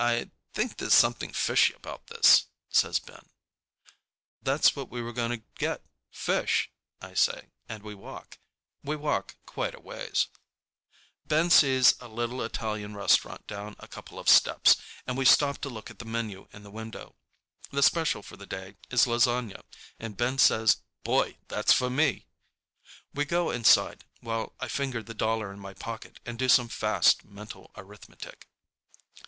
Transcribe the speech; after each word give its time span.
"I 0.00 0.30
think 0.54 0.76
there's 0.76 0.94
something 0.94 1.32
fishy 1.32 1.74
about 1.74 2.06
this," 2.06 2.46
says 2.68 3.00
Ben. 3.00 3.28
"That's 4.40 4.76
what 4.76 4.90
we're 4.90 5.10
going 5.10 5.32
to 5.32 5.42
get, 5.58 5.82
fish," 6.12 6.70
I 7.00 7.14
say, 7.14 7.48
and 7.68 7.82
we 7.82 7.96
walk. 7.96 8.38
We 8.84 8.94
walk 8.94 9.34
quite 9.44 9.74
a 9.74 9.80
ways. 9.80 10.28
Ben 11.26 11.50
sees 11.50 11.96
a 11.98 12.06
little 12.06 12.42
Italian 12.42 12.94
restaurant 12.94 13.44
down 13.48 13.74
a 13.80 13.88
couple 13.88 14.20
of 14.20 14.28
steps, 14.28 14.76
and 15.04 15.18
we 15.18 15.24
stop 15.24 15.58
to 15.62 15.68
look 15.68 15.90
at 15.90 15.98
the 15.98 16.04
menu 16.04 16.46
in 16.52 16.62
the 16.62 16.70
window. 16.70 17.16
The 17.72 17.82
special 17.82 18.22
for 18.22 18.36
the 18.36 18.46
day 18.46 18.76
is 18.90 19.04
lasagna, 19.04 19.64
and 19.98 20.16
Ben 20.16 20.38
says, 20.38 20.76
"Boy, 21.02 21.38
that's 21.48 21.72
for 21.72 21.90
me!" 21.90 22.28
We 23.14 23.24
go 23.24 23.50
inside, 23.50 24.04
while 24.20 24.54
I 24.60 24.68
finger 24.68 25.02
the 25.02 25.12
dollar 25.12 25.52
in 25.52 25.58
my 25.58 25.74
pocket 25.74 26.20
and 26.24 26.38
do 26.38 26.48
some 26.48 26.68
fast 26.68 27.24
mental 27.24 27.72
arithmetic. 27.76 28.46